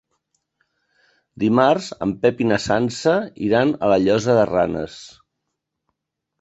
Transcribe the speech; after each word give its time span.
Dimarts 1.43 1.89
en 2.07 2.15
Pep 2.23 2.41
i 2.45 2.49
na 2.53 2.59
Sança 2.65 3.15
iran 3.51 3.77
a 3.89 3.93
la 3.95 4.01
Llosa 4.07 4.41
de 4.43 4.51
Ranes. 4.55 4.99